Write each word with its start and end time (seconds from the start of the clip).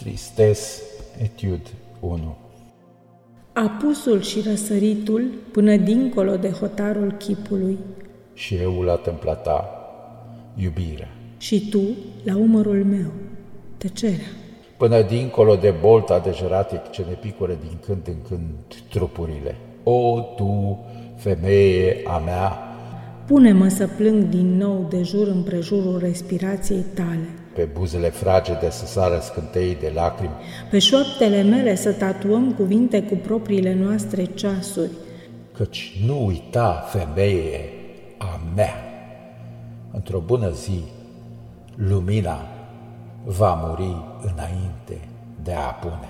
Tristes, 0.00 0.82
etiud 1.22 1.60
1 2.00 2.36
Apusul 3.52 4.20
și 4.20 4.40
răsăritul 4.40 5.30
până 5.52 5.76
dincolo 5.76 6.36
de 6.36 6.50
hotarul 6.50 7.12
chipului. 7.12 7.78
Și 8.34 8.54
eu 8.54 8.82
la 8.82 8.94
tâmpla 8.94 9.34
ta, 9.34 9.68
iubirea. 10.56 11.08
Și 11.38 11.68
tu 11.68 11.82
la 12.24 12.36
umărul 12.36 12.84
meu, 12.84 13.10
tăcerea. 13.76 14.30
Până 14.76 15.02
dincolo 15.02 15.56
de 15.56 15.74
bolta 15.80 16.18
de 16.18 16.30
jeratic 16.30 16.90
ce 16.90 17.04
ne 17.08 17.14
picură 17.14 17.58
din 17.60 17.78
când 17.84 18.06
în 18.06 18.22
când 18.28 18.84
trupurile. 18.90 19.56
O, 19.82 20.20
tu, 20.36 20.78
femeie 21.16 22.00
a 22.06 22.18
mea, 22.18 22.69
Pune-mă 23.30 23.68
să 23.68 23.86
plâng 23.86 24.24
din 24.28 24.56
nou 24.56 24.86
de 24.88 25.02
jur 25.02 25.26
împrejurul 25.28 25.98
respirației 25.98 26.84
tale. 26.94 27.28
pe 27.54 27.68
buzele 27.72 28.08
fragede 28.08 28.70
să 28.70 28.86
sară 28.86 29.18
scântei 29.22 29.76
de 29.80 29.92
lacrimi, 29.94 30.32
Pe 30.70 30.78
șoaptele 30.78 31.42
mele 31.42 31.74
să 31.74 31.92
tatuăm 31.92 32.52
cuvinte 32.52 33.02
cu 33.02 33.14
propriile 33.14 33.74
noastre 33.74 34.24
ceasuri. 34.24 34.90
căci 35.52 36.02
nu 36.06 36.26
uita, 36.26 36.84
femeie 36.88 37.60
a 38.18 38.40
mea. 38.54 38.74
Într-o 39.92 40.18
bună 40.18 40.50
zi, 40.50 40.82
lumina 41.74 42.38
va 43.24 43.54
muri 43.66 43.96
înainte 44.32 45.08
de 45.42 45.52
a 45.52 45.66
apune. 45.66 46.08